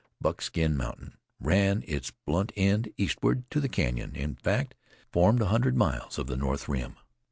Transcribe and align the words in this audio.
Buckskin 0.19 0.75
mountain 0.75 1.15
ran 1.39 1.83
its 1.85 2.11
blunt 2.25 2.51
end 2.55 2.91
eastward 2.97 3.47
to 3.51 3.59
the 3.59 3.69
Canyon 3.69 4.15
in 4.15 4.33
fact, 4.33 4.73
formed 5.11 5.43
a 5.43 5.53
hundred 5.53 5.77
miles 5.77 6.17
of 6.17 6.25
the 6.25 6.35
north 6.35 6.67
rim. 6.67 6.95